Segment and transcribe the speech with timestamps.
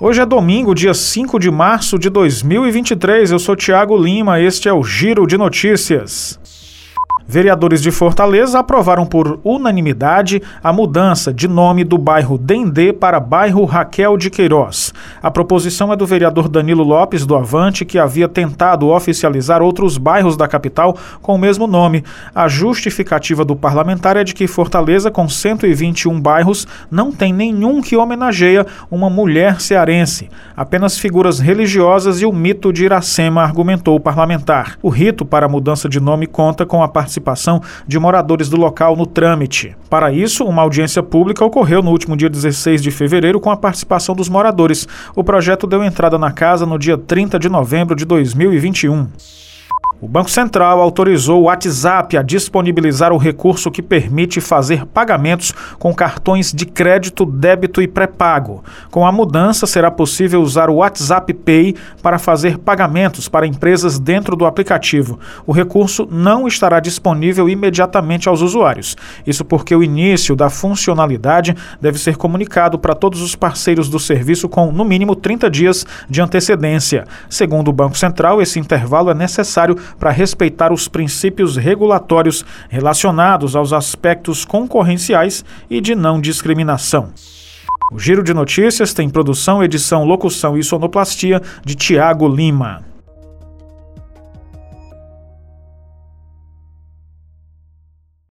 [0.00, 3.30] Hoje é domingo, dia 5 de março de 2023.
[3.30, 6.40] Eu sou Tiago Lima, este é o Giro de Notícias.
[7.26, 13.64] Vereadores de Fortaleza aprovaram por unanimidade a mudança de nome do bairro Dendê para bairro
[13.64, 14.92] Raquel de Queiroz.
[15.22, 20.36] A proposição é do vereador Danilo Lopes do Avante, que havia tentado oficializar outros bairros
[20.36, 22.04] da capital com o mesmo nome.
[22.34, 27.96] A justificativa do parlamentar é de que Fortaleza, com 121 bairros, não tem nenhum que
[27.96, 30.28] homenageia uma mulher cearense.
[30.54, 34.76] Apenas figuras religiosas e o mito de Iracema, argumentou o parlamentar.
[34.82, 38.56] O rito para a mudança de nome conta com a participação participação de moradores do
[38.56, 39.76] local no trâmite.
[39.88, 44.14] Para isso, uma audiência pública ocorreu no último dia 16 de fevereiro com a participação
[44.14, 44.86] dos moradores.
[45.14, 49.43] O projeto deu entrada na casa no dia 30 de novembro de 2021.
[50.00, 55.94] O Banco Central autorizou o WhatsApp a disponibilizar o recurso que permite fazer pagamentos com
[55.94, 58.62] cartões de crédito, débito e pré-pago.
[58.90, 64.34] Com a mudança, será possível usar o WhatsApp Pay para fazer pagamentos para empresas dentro
[64.34, 65.18] do aplicativo.
[65.46, 68.96] O recurso não estará disponível imediatamente aos usuários.
[69.24, 74.48] Isso porque o início da funcionalidade deve ser comunicado para todos os parceiros do serviço
[74.48, 77.06] com, no mínimo, 30 dias de antecedência.
[77.30, 83.72] Segundo o Banco Central, esse intervalo é necessário para respeitar os princípios regulatórios relacionados aos
[83.72, 87.12] aspectos concorrenciais e de não discriminação.
[87.92, 92.93] O Giro de Notícias tem produção, edição, locução e sonoplastia de Tiago Lima.